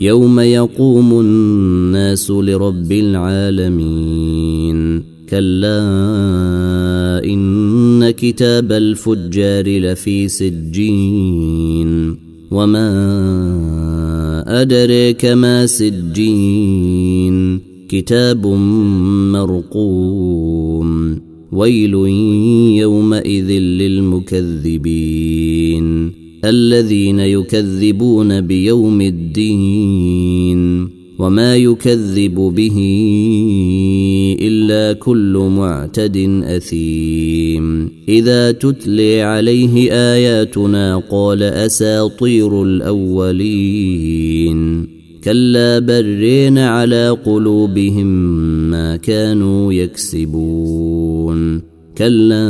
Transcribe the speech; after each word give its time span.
يوم 0.00 0.40
يقوم 0.40 1.20
الناس 1.20 2.30
لرب 2.30 2.92
العالمين 2.92 4.30
كلا 5.30 5.80
ان 7.24 8.10
كتاب 8.10 8.72
الفجار 8.72 9.78
لفي 9.78 10.28
سجين 10.28 12.16
وما 12.50 12.90
ادريك 14.62 15.24
ما 15.24 15.66
سجين 15.66 17.60
كتاب 17.88 18.46
مرقوم 19.32 21.20
ويل 21.52 21.94
يومئذ 22.80 23.50
للمكذبين 23.50 25.00
الذين 26.44 27.20
يكذبون 27.20 28.40
بيوم 28.40 29.00
الدين 29.00 30.88
وما 31.18 31.56
يكذب 31.56 32.34
به 32.34 32.78
إلا 34.40 34.92
كل 34.92 35.48
معتد 35.56 36.42
أثيم. 36.44 37.90
إذا 38.08 38.52
تتلي 38.52 39.22
عليه 39.22 39.92
آياتنا 39.92 41.02
قال 41.10 41.42
أساطير 41.42 42.62
الأولين. 42.62 44.20
كلا 45.24 45.78
برين 45.78 46.58
على 46.58 47.08
قلوبهم 47.08 48.06
ما 48.70 48.96
كانوا 48.96 49.72
يكسبون. 49.72 51.70
كلا 51.98 52.46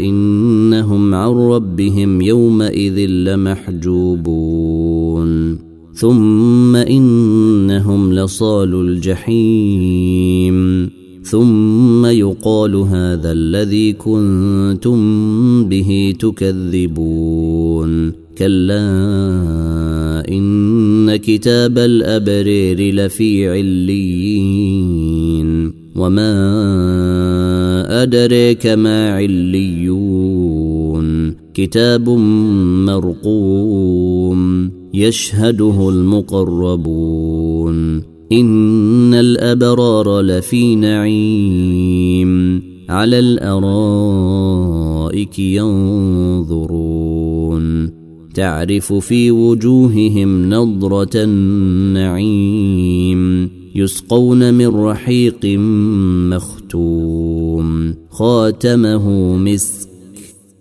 عن 0.00 0.27
ربهم 1.58 2.20
يومئذ 2.20 3.06
لمحجوبون. 3.06 5.58
ثم 5.94 6.76
إنهم 6.76 8.12
لصال 8.12 8.74
الجحيم. 8.74 10.88
ثم 11.22 12.06
يقال 12.06 12.76
هذا 12.76 13.32
الذي 13.32 13.92
كنتم 13.92 14.98
به 15.64 16.14
تكذبون. 16.20 18.12
كلا 18.38 18.88
إن 20.28 21.16
كتاب 21.16 21.78
الأبرير 21.78 22.94
لفي 22.94 23.48
عليين. 23.48 24.98
وما 25.96 26.32
أدريك 28.02 28.66
ما 28.66 29.10
عليون. 29.10 30.27
كتاب 31.58 32.08
مرقوم 32.88 34.70
يشهده 34.94 35.88
المقربون 35.88 37.76
إن 38.32 39.14
الأبرار 39.14 40.20
لفي 40.20 40.76
نعيم 40.76 42.62
على 42.88 43.18
الأرائك 43.18 44.38
ينظرون 45.38 46.78
تعرف 48.34 48.92
في 48.92 49.30
وجوههم 49.30 50.50
نضره 50.54 51.10
النعيم 51.24 52.70
يسقون 53.74 54.54
من 54.54 54.68
رحيق 54.68 55.46
مختوم 56.30 57.94
خاتمه 58.10 59.36
مسك 59.36 59.97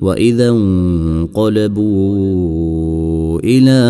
وإذا 0.00 0.48
انقلبوا 0.48 1.88
إلى 3.40 3.80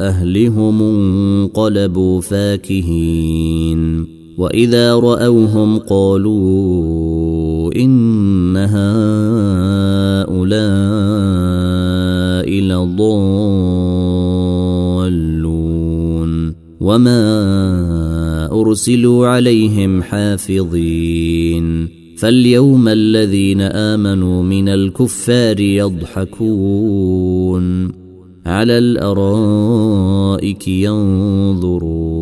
أهلهم 0.00 0.82
انقلبوا 0.82 2.20
فاكهين. 2.20 4.06
وإذا 4.38 4.94
رأوهم 4.94 5.78
قالوا 5.78 7.74
إن 7.74 8.56
هؤلاء 8.56 8.72
لضالون. 12.50 14.02
وما 16.80 17.22
أرسلوا 18.52 19.26
عليهم 19.26 20.02
حافظين. 20.02 22.01
فاليوم 22.18 22.88
الذين 22.88 23.60
آمنوا 23.60 24.42
من 24.42 24.68
الكفار 24.68 25.60
يضحكون 25.60 27.12
على 28.46 28.78
الأرائك 28.78 30.68
ينظرون 30.68 32.12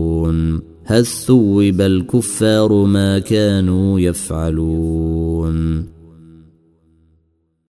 هل 0.84 1.06
ثوب 1.06 1.80
الكفار 1.80 2.84
ما 2.84 3.18
كانوا 3.18 4.00
يفعلون 4.00 5.86